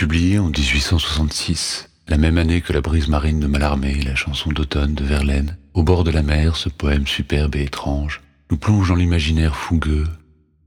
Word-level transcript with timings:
Publié 0.00 0.38
en 0.38 0.48
1866, 0.48 1.90
la 2.08 2.16
même 2.16 2.38
année 2.38 2.62
que 2.62 2.72
La 2.72 2.80
brise 2.80 3.08
marine 3.08 3.38
de 3.38 3.46
Mallarmé, 3.46 4.00
la 4.00 4.14
chanson 4.14 4.50
d'automne 4.50 4.94
de 4.94 5.04
Verlaine, 5.04 5.58
au 5.74 5.82
bord 5.82 6.04
de 6.04 6.10
la 6.10 6.22
mer, 6.22 6.56
ce 6.56 6.70
poème 6.70 7.06
superbe 7.06 7.54
et 7.56 7.64
étrange, 7.64 8.22
nous 8.50 8.56
plonge 8.56 8.88
dans 8.88 8.94
l'imaginaire 8.94 9.54
fougueux, 9.54 10.06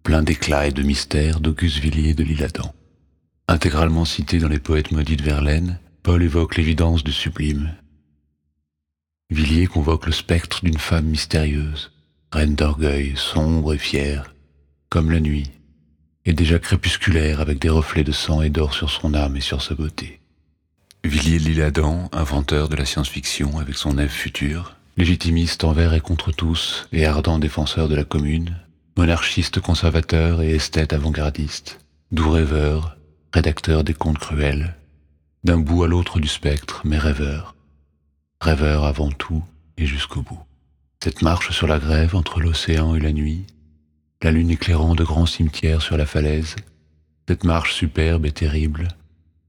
plein 0.04 0.22
d'éclat 0.22 0.68
et 0.68 0.72
de 0.72 0.84
mystère 0.84 1.40
d'Auguste 1.40 1.80
Villiers 1.80 2.14
de 2.14 2.24
l'Isle-Adam. 2.24 2.76
Intégralement 3.48 4.06
cité 4.06 4.38
dans 4.38 4.50
les 4.50 4.60
poètes 4.60 4.92
maudits 4.92 5.18
de 5.18 5.24
Verlaine, 5.24 5.80
Paul 6.04 6.22
évoque 6.22 6.56
l'évidence 6.56 7.04
du 7.04 7.12
sublime. 7.12 7.74
Villiers 9.32 9.66
convoque 9.66 10.06
le 10.06 10.12
spectre 10.12 10.64
d'une 10.64 10.78
femme 10.78 11.08
mystérieuse, 11.08 11.92
reine 12.32 12.54
d'orgueil, 12.54 13.14
sombre 13.16 13.74
et 13.74 13.80
fière, 13.80 14.36
comme 14.90 15.10
la 15.10 15.20
nuit, 15.20 15.50
et 16.26 16.34
déjà 16.34 16.60
crépusculaire 16.60 17.42
avec 17.42 17.60
des 17.60 17.70
reflets 17.70 18.04
de 18.04 18.12
sang 18.12 18.42
et 18.42 18.50
d'or 18.50 18.74
sur 18.74 18.90
son 18.90 19.14
âme 19.14 19.36
et 19.36 19.42
sur 19.42 19.62
sa 19.62 19.76
beauté. 19.76 20.20
Villiers 21.04 21.40
l'Isle-Adam, 21.40 22.10
inventeur 22.14 22.70
de 22.70 22.76
la 22.76 22.86
science-fiction 22.86 23.60
avec 23.60 23.76
son 23.76 23.98
Ève 23.98 24.10
future, 24.10 24.76
légitimiste 24.96 25.64
envers 25.64 25.94
et 25.94 26.00
contre 26.00 26.32
tous 26.32 26.88
et 26.94 27.06
ardent 27.06 27.40
défenseur 27.40 27.90
de 27.90 27.96
la 27.96 28.06
commune, 28.06 28.56
monarchiste 28.96 29.60
conservateur 29.60 30.42
et 30.42 30.52
esthète 30.52 30.94
avant-gardiste, 30.94 31.80
doux 32.12 32.32
rêveur, 32.32 32.96
rédacteur 33.34 33.84
des 33.84 33.94
contes 33.94 34.20
cruels, 34.20 34.76
d'un 35.44 35.58
bout 35.58 35.84
à 35.84 35.88
l'autre 35.88 36.20
du 36.20 36.28
spectre, 36.28 36.82
mais 36.86 36.98
rêveur, 36.98 37.56
rêveur 38.40 38.86
avant 38.86 39.12
tout 39.12 39.44
et 39.78 39.86
jusqu'au 39.86 40.22
bout. 40.22 40.40
Cette 41.04 41.22
marche 41.22 41.52
sur 41.52 41.68
la 41.68 41.80
grève 41.80 42.16
entre 42.16 42.40
l'océan 42.40 42.96
et 42.96 43.00
la 43.00 43.12
nuit, 43.12 43.46
la 44.24 44.32
lune 44.32 44.52
éclairant 44.52 44.96
de 44.96 45.04
grands 45.04 45.26
cimetières 45.26 45.82
sur 45.82 45.98
la 45.98 46.06
falaise, 46.06 46.56
cette 47.28 47.44
marche 47.44 47.74
superbe 47.74 48.26
et 48.26 48.32
terrible 48.32 48.88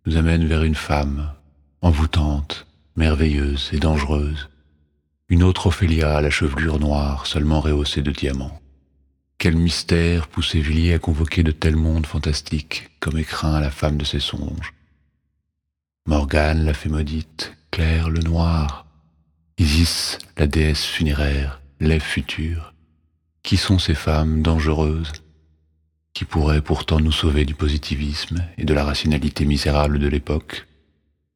nous 0.06 0.16
amène 0.16 0.46
vers 0.46 0.64
une 0.64 0.74
femme, 0.74 1.32
envoûtante, 1.80 2.66
merveilleuse 2.96 3.70
et 3.72 3.78
dangereuse, 3.78 4.48
une 5.28 5.42
autre 5.42 5.68
Ophélia 5.68 6.16
à 6.16 6.20
la 6.20 6.30
chevelure 6.30 6.78
noire 6.78 7.26
seulement 7.26 7.60
rehaussée 7.60 8.02
de 8.02 8.10
diamants. 8.10 8.60
Quel 9.38 9.56
mystère 9.56 10.28
poussait 10.28 10.60
Villiers 10.60 10.94
à 10.94 10.98
convoquer 10.98 11.42
de 11.42 11.52
tels 11.52 11.76
mondes 11.76 12.06
fantastiques 12.06 12.90
comme 13.00 13.18
écrin 13.18 13.54
à 13.54 13.60
la 13.60 13.70
femme 13.70 13.96
de 13.96 14.04
ses 14.04 14.20
songes. 14.20 14.74
Morgane, 16.06 16.64
la 16.64 16.74
fée 16.74 16.88
maudite, 16.88 17.56
Claire, 17.70 18.10
le 18.10 18.20
noir, 18.20 18.86
Isis, 19.58 20.18
la 20.36 20.46
déesse 20.46 20.84
funéraire, 20.84 21.60
l'Ève 21.80 22.02
future. 22.02 22.73
Qui 23.44 23.58
sont 23.58 23.78
ces 23.78 23.94
femmes 23.94 24.40
dangereuses 24.40 25.12
qui 26.14 26.24
pourraient 26.24 26.62
pourtant 26.62 26.98
nous 26.98 27.12
sauver 27.12 27.44
du 27.44 27.54
positivisme 27.54 28.42
et 28.56 28.64
de 28.64 28.72
la 28.72 28.84
rationalité 28.84 29.44
misérable 29.44 29.98
de 29.98 30.08
l'époque, 30.08 30.66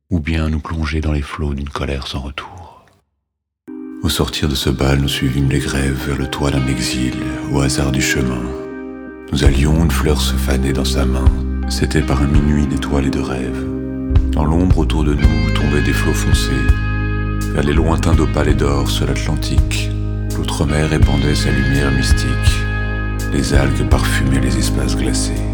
ou 0.09 0.19
bien 0.19 0.49
nous 0.49 0.61
plonger 0.61 1.03
dans 1.03 1.13
les 1.13 1.21
flots 1.21 1.53
d'une 1.53 1.69
colère 1.69 2.07
sans 2.07 2.21
retour? 2.21 2.87
Au 4.03 4.09
sortir 4.09 4.49
de 4.49 4.55
ce 4.55 4.71
bal, 4.71 5.01
nous 5.01 5.09
suivîmes 5.09 5.51
les 5.51 5.59
grèves 5.59 6.07
vers 6.07 6.17
le 6.17 6.31
toit 6.31 6.51
d'un 6.51 6.67
exil, 6.69 7.13
au 7.53 7.61
hasard 7.61 7.93
du 7.93 8.01
chemin. 8.01 8.43
Nous 9.31 9.45
allions, 9.45 9.85
une 9.85 9.91
fleur 9.91 10.19
se 10.19 10.35
fanait 10.35 10.73
dans 10.73 10.87
sa 10.87 11.05
main. 11.05 11.27
C'était 11.69 12.01
par 12.01 12.23
un 12.23 12.29
minuit 12.29 12.67
d'étoiles 12.67 13.09
et 13.09 13.11
de 13.11 13.21
rêves. 13.21 13.67
Dans 14.33 14.47
l'ombre 14.47 14.79
autour 14.79 15.05
de 15.05 15.13
nous 15.13 15.51
tombaient 15.51 15.83
des 15.83 15.93
flots 15.93 16.15
foncés, 16.15 16.67
vers 17.53 17.65
les 17.65 17.75
lointains 17.75 18.15
d'opales 18.15 18.49
et 18.49 18.55
d'or 18.55 18.89
sur 18.89 19.07
l'Atlantique. 19.07 19.91
L'outre-mer 20.59 20.91
répandait 20.91 21.37
sa 21.37 21.51
lumière 21.53 21.93
mystique. 21.93 22.29
Les 23.33 23.55
algues 23.55 23.89
parfumaient 23.89 24.41
les 24.41 24.59
espaces 24.59 24.97
glacés. 24.97 25.45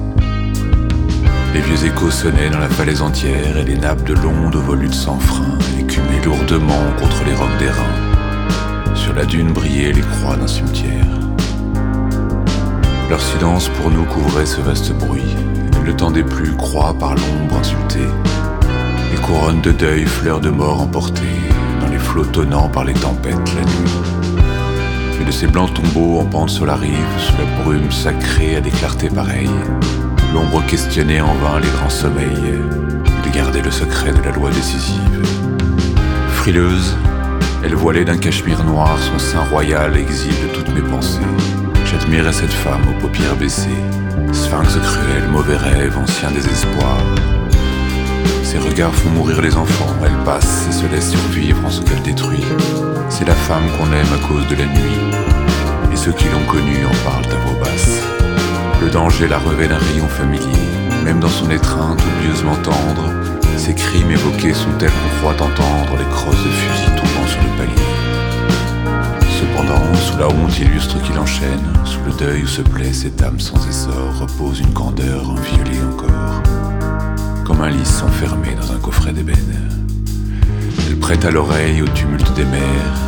Les 1.52 1.60
vieux 1.60 1.84
échos 1.84 2.10
sonnaient 2.10 2.48
dans 2.48 2.60
la 2.60 2.70
falaise 2.70 3.02
entière 3.02 3.58
et 3.58 3.64
les 3.64 3.76
nappes 3.76 4.04
de 4.04 4.14
l'onde 4.14 4.56
volutes 4.56 4.94
sans 4.94 5.18
frein 5.18 5.58
écumaient 5.78 6.24
lourdement 6.24 6.86
contre 6.98 7.22
les 7.26 7.34
rocs 7.34 7.58
d'airain. 7.58 8.94
Sur 8.94 9.12
la 9.12 9.26
dune 9.26 9.52
brillaient 9.52 9.92
les 9.92 10.00
croix 10.00 10.36
d'un 10.36 10.46
cimetière. 10.46 11.04
Leur 13.10 13.20
silence 13.20 13.68
pour 13.68 13.90
nous 13.90 14.04
couvrait 14.04 14.46
ce 14.46 14.62
vaste 14.62 14.94
bruit. 14.94 15.36
Ne 15.80 15.84
le 15.84 15.94
tendait 15.94 16.24
plus, 16.24 16.56
croix 16.56 16.94
par 16.98 17.10
l'ombre 17.10 17.58
insultée. 17.58 18.08
Les 19.12 19.20
couronnes 19.20 19.60
de 19.60 19.72
deuil, 19.72 20.06
fleurs 20.06 20.40
de 20.40 20.48
mort 20.48 20.80
emportées, 20.80 21.42
dans 21.82 21.92
les 21.92 21.98
flots 21.98 22.24
tonnants 22.24 22.70
par 22.70 22.84
les 22.84 22.94
tempêtes 22.94 23.54
la 23.54 23.64
nuit. 23.64 24.23
De 25.26 25.30
ces 25.30 25.46
blancs 25.46 25.72
tombeaux 25.72 26.20
en 26.20 26.26
pente 26.26 26.50
sur 26.50 26.66
la 26.66 26.76
rive, 26.76 26.92
sous 27.18 27.32
la 27.38 27.64
brume 27.64 27.90
sacrée 27.90 28.56
à 28.56 28.60
des 28.60 28.70
clartés 28.70 29.08
pareilles, 29.08 29.48
l'ombre 30.34 30.62
questionnait 30.66 31.22
en 31.22 31.32
vain 31.34 31.60
les 31.60 31.68
grands 31.68 31.88
sommeils, 31.88 32.28
de 32.28 33.34
garder 33.34 33.62
le 33.62 33.70
secret 33.70 34.12
de 34.12 34.20
la 34.22 34.32
loi 34.32 34.50
décisive. 34.50 35.22
Frileuse, 36.28 36.94
elle 37.64 37.74
voilait 37.74 38.04
d'un 38.04 38.18
cachemire 38.18 38.62
noir 38.64 38.98
son 38.98 39.18
sein 39.18 39.40
royal, 39.50 39.96
exil 39.96 40.34
de 40.46 40.54
toutes 40.54 40.74
mes 40.74 40.82
pensées. 40.82 41.20
J'admirais 41.86 42.32
cette 42.32 42.52
femme 42.52 42.82
aux 42.90 43.00
paupières 43.00 43.36
baissées, 43.36 43.68
sphinx 44.32 44.76
cruel, 44.76 45.28
mauvais 45.32 45.56
rêve, 45.56 45.96
ancien 45.96 46.30
désespoir. 46.32 46.98
Ses 48.42 48.58
regards 48.58 48.94
font 48.94 49.10
mourir 49.10 49.40
les 49.42 49.56
enfants, 49.56 49.94
elle 50.04 50.24
passe 50.24 50.66
et 50.68 50.72
se 50.72 50.86
laisse 50.86 51.10
survivre 51.10 51.64
en 51.64 51.70
ce 51.70 51.82
qu'elle 51.82 52.02
détruit. 52.02 52.44
C'est 53.08 53.26
la 53.26 53.34
femme 53.34 53.64
qu'on 53.76 53.92
aime 53.92 54.12
à 54.14 54.28
cause 54.28 54.46
de 54.48 54.56
la 54.56 54.66
nuit, 54.66 55.00
et 55.92 55.96
ceux 55.96 56.12
qui 56.12 56.26
l'ont 56.28 56.46
connue 56.46 56.84
en 56.86 57.10
parlent 57.10 57.32
à 57.32 57.46
voix 57.46 57.60
basse. 57.64 58.00
Le 58.80 58.90
danger 58.90 59.28
la 59.28 59.38
revêt 59.38 59.68
d'un 59.68 59.78
rayon 59.78 60.08
familier, 60.08 60.68
même 61.04 61.20
dans 61.20 61.28
son 61.28 61.50
étreinte 61.50 62.00
oublieusement 62.02 62.56
tendre, 62.56 63.10
ses 63.56 63.74
cris 63.74 64.02
évoqués 64.10 64.52
sont 64.52 64.72
tels 64.78 64.90
qu'on 64.90 65.18
croit 65.20 65.46
entendre 65.46 65.96
les 65.98 66.04
crosses 66.14 66.44
de 66.44 66.50
fusil 66.50 66.90
tombant 66.96 67.26
sur 67.26 67.40
le 67.42 67.56
palier. 67.56 67.94
Cependant, 69.40 69.94
sous 69.94 70.18
la 70.18 70.28
honte 70.28 70.58
illustre 70.58 71.00
qu'il 71.02 71.18
enchaîne, 71.18 71.62
sous 71.84 72.00
le 72.06 72.12
deuil 72.12 72.42
où 72.42 72.46
se 72.46 72.62
plaît 72.62 72.92
cette 72.92 73.22
âme 73.22 73.40
sans 73.40 73.66
essor, 73.68 74.18
repose 74.20 74.60
une 74.60 74.72
grandeur 74.72 75.30
inviolée 75.30 75.80
encore, 75.92 76.03
d'ébène. 79.12 79.36
Elle 80.86 80.98
prête 80.98 81.24
à 81.24 81.30
l'oreille 81.30 81.82
au 81.82 81.88
tumulte 81.88 82.32
des 82.34 82.44
mers, 82.44 82.98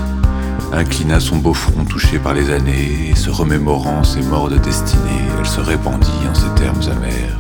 inclina 0.73 1.21
son 1.21 1.37
beau 1.37 1.55
front 1.55 1.85
touché 1.85 2.19
par 2.19 2.35
les 2.35 2.51
années, 2.51 3.11
et 3.11 3.15
se 3.15 3.31
remémorant 3.31 4.05
ses 4.05 4.23
morts 4.23 4.51
de 4.51 4.59
destinée, 4.59 5.23
elle 5.39 5.47
se 5.47 5.61
répandit 5.61 6.11
en 6.31 6.35
ces 6.35 6.55
termes 6.61 6.83
amers. 6.91 7.37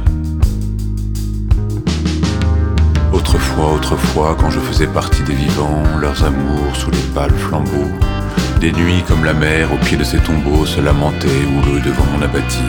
Autrefois, 3.13 3.75
autrefois, 3.75 4.37
quand 4.39 4.51
je 4.51 4.61
faisais 4.61 4.87
partie 4.87 5.23
des 5.23 5.35
vivants, 5.35 5.83
leurs 6.01 6.25
amours 6.25 6.75
sous 6.75 6.91
les 6.91 7.07
pâles 7.15 7.35
flambeaux, 7.35 7.91
des 8.61 8.73
nuits 8.73 9.03
comme 9.07 9.25
la 9.25 9.35
mer 9.35 9.73
au 9.73 9.77
pied 9.85 9.97
de 9.97 10.05
ces 10.05 10.19
tombeaux 10.19 10.65
se 10.67 10.81
lamentaient 10.81 11.29
houleux 11.29 11.81
devant 11.81 12.05
mon 12.17 12.23
apathie. 12.23 12.63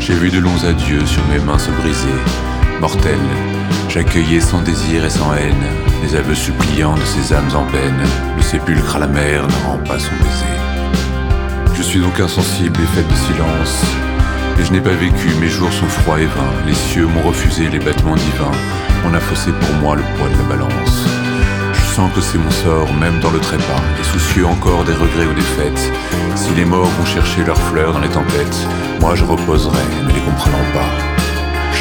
J'ai 0.00 0.14
vu 0.14 0.30
de 0.30 0.38
longs 0.40 0.64
adieux 0.68 1.06
sur 1.06 1.22
mes 1.28 1.38
mains 1.38 1.58
se 1.58 1.70
briser, 1.70 2.18
mortelles. 2.80 3.18
J'accueillais 3.92 4.40
sans 4.40 4.62
désir 4.62 5.04
et 5.04 5.10
sans 5.10 5.34
haine 5.34 5.66
les 6.02 6.16
aveux 6.16 6.34
suppliants 6.34 6.94
de 6.94 7.04
ces 7.04 7.34
âmes 7.34 7.54
en 7.54 7.64
peine. 7.70 8.02
Le 8.34 8.42
sépulcre 8.42 8.96
à 8.96 9.00
la 9.00 9.06
mer 9.06 9.46
ne 9.46 9.66
rend 9.66 9.76
pas 9.76 9.98
son 9.98 10.12
baiser. 10.12 11.74
Je 11.74 11.82
suis 11.82 12.00
donc 12.00 12.18
insensible 12.18 12.80
et 12.80 12.96
faite 12.96 13.06
de 13.06 13.14
silence. 13.14 13.82
Et 14.58 14.64
je 14.64 14.72
n'ai 14.72 14.80
pas 14.80 14.94
vécu, 14.94 15.34
mes 15.42 15.50
jours 15.50 15.70
sont 15.74 15.88
froids 15.88 16.18
et 16.18 16.24
vains. 16.24 16.54
Les 16.66 16.72
cieux 16.72 17.06
m'ont 17.06 17.20
refusé 17.20 17.68
les 17.68 17.80
battements 17.80 18.16
divins. 18.16 18.56
On 19.04 19.12
a 19.12 19.20
faussé 19.20 19.50
pour 19.60 19.74
moi 19.82 19.94
le 19.94 20.02
poids 20.16 20.30
de 20.30 20.38
la 20.38 20.56
balance. 20.56 21.04
Je 21.74 21.94
sens 21.94 22.10
que 22.14 22.22
c'est 22.22 22.38
mon 22.38 22.50
sort, 22.50 22.90
même 22.94 23.20
dans 23.20 23.30
le 23.30 23.40
trépas, 23.40 23.82
et 24.00 24.04
soucieux 24.04 24.46
encore 24.46 24.84
des 24.84 24.94
regrets 24.94 25.26
ou 25.26 25.34
des 25.34 25.42
fêtes. 25.42 25.92
Si 26.34 26.54
les 26.54 26.64
morts 26.64 26.88
vont 26.98 27.04
chercher 27.04 27.44
leurs 27.44 27.60
fleurs 27.60 27.92
dans 27.92 28.00
les 28.00 28.08
tempêtes, 28.08 28.66
moi 29.00 29.14
je 29.14 29.24
reposerai, 29.24 29.84
ne 30.08 30.14
les 30.14 30.20
comprenant 30.20 30.64
pas. 30.72 31.11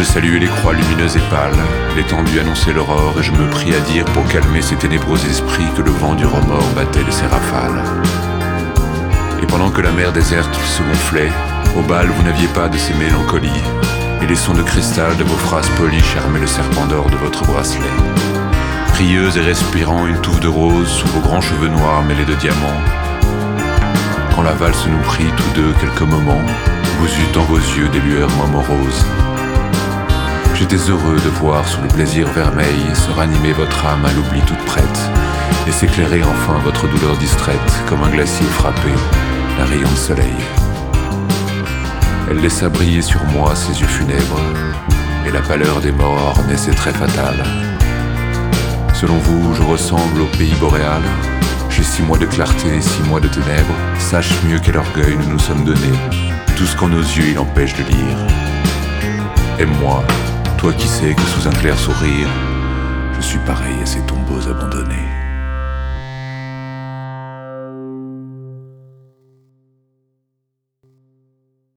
Je 0.02 0.06
saluais 0.08 0.40
les 0.40 0.48
croix 0.48 0.74
lumineuses 0.74 1.16
et 1.16 1.30
pâles, 1.30 1.54
l'étendue 1.96 2.40
annonçait 2.40 2.74
l'aurore, 2.74 3.14
et 3.20 3.22
je 3.22 3.32
me 3.32 3.48
pris 3.52 3.76
à 3.76 3.80
dire 3.82 4.04
pour 4.06 4.26
calmer 4.26 4.64
ces 4.64 4.76
ténébreux 4.76 5.24
esprits 5.30 5.72
que 5.78 5.84
le 5.84 5.92
vent 5.92 6.16
du 6.16 6.26
remords 6.26 6.72
battait 6.76 7.04
de 7.04 7.12
ses 7.12 7.28
rafales. 7.28 7.84
Et 9.44 9.46
pendant 9.46 9.70
que 9.70 9.80
la 9.80 9.92
mer 9.92 10.12
déserte 10.12 10.56
se 10.56 10.82
gonflait, 10.82 11.32
au 11.78 11.84
bal 11.84 12.08
vous 12.08 12.24
n'aviez 12.24 12.48
pas 12.48 12.68
de 12.68 12.80
ces 12.80 12.96
mélancolies, 12.96 13.62
et 14.24 14.26
les 14.26 14.36
sons 14.36 14.56
de 14.56 14.64
cristal 14.64 15.16
de 15.18 15.24
vos 15.24 15.38
phrases 15.38 15.70
polies 15.78 16.02
charmaient 16.02 16.40
le 16.40 16.48
serpent 16.48 16.88
d'or 16.88 17.08
de 17.12 17.18
votre 17.18 17.46
bracelet. 17.46 17.86
Rieuse 18.96 19.38
et 19.38 19.42
respirant 19.42 20.08
une 20.08 20.20
touffe 20.22 20.40
de 20.40 20.48
rose 20.48 20.90
sous 20.90 21.08
vos 21.10 21.20
grands 21.20 21.42
cheveux 21.42 21.70
noirs 21.70 22.02
mêlés 22.02 22.26
de 22.26 22.34
diamants. 22.34 22.82
Quand 24.36 24.42
la 24.42 24.54
valse 24.54 24.88
nous 24.88 25.04
prit 25.04 25.32
tous 25.38 25.62
deux 25.62 25.74
quelques 25.74 26.10
moments, 26.10 26.42
vous 26.98 27.08
eûtes 27.08 27.36
dans 27.36 27.44
vos 27.44 27.60
yeux 27.60 27.90
des 27.90 28.00
lueurs 28.00 28.36
moroses. 28.52 29.06
J'étais 30.62 30.92
heureux 30.92 31.16
de 31.16 31.30
voir 31.40 31.68
sous 31.68 31.82
le 31.82 31.88
plaisir 31.88 32.28
vermeil 32.28 32.86
se 32.94 33.10
ranimer 33.10 33.52
votre 33.52 33.84
âme 33.84 34.06
à 34.06 34.14
l'oubli 34.14 34.42
toute 34.42 34.64
prête, 34.66 35.10
et 35.68 35.72
s'éclairer 35.72 36.22
enfin 36.22 36.60
votre 36.64 36.88
douleur 36.88 37.18
distraite 37.18 37.58
comme 37.90 38.04
un 38.04 38.12
glacier 38.12 38.46
frappé 38.46 38.92
d'un 39.58 39.66
rayon 39.66 39.90
de 39.90 39.96
soleil. 39.96 40.36
Elle 42.30 42.42
laissa 42.42 42.70
briller 42.70 43.02
sur 43.02 43.24
moi 43.34 43.56
ses 43.56 43.82
yeux 43.82 43.88
funèbres, 43.88 44.40
et 45.26 45.32
la 45.32 45.42
pâleur 45.42 45.82
des 45.82 45.92
morts 45.92 46.40
naissait 46.48 46.76
très 46.76 46.94
fatale. 46.94 47.44
Selon 48.94 49.18
vous, 49.18 49.56
je 49.56 49.64
ressemble 49.64 50.22
au 50.22 50.38
pays 50.38 50.54
boréal 50.60 51.02
J'ai 51.72 51.82
six 51.84 52.04
mois 52.04 52.20
de 52.20 52.28
clarté, 52.28 52.80
six 52.82 53.02
mois 53.10 53.20
de 53.20 53.28
ténèbres. 53.28 53.76
Sache 53.98 54.32
mieux 54.48 54.60
quel 54.64 54.78
orgueil 54.78 55.18
nous 55.18 55.34
nous 55.34 55.40
sommes 55.40 55.66
donnés. 55.66 56.00
Tout 56.56 56.68
ce 56.68 56.78
qu'en 56.78 56.90
nos 56.90 57.02
yeux 57.02 57.30
il 57.32 57.40
empêche 57.40 57.74
de 57.74 57.84
lire. 57.84 58.18
Aime-moi, 59.58 60.04
toi 60.62 60.74
qui 60.74 60.88
sais 60.88 61.16
que 61.16 61.22
sous 61.22 61.48
un 61.48 61.52
clair 61.54 61.76
sourire, 61.76 62.30
je 63.16 63.22
suis 63.22 63.40
pareil 63.40 63.82
à 63.82 63.86
ces 63.88 64.06
tombeaux 64.06 64.48
abandonnés. 64.48 65.31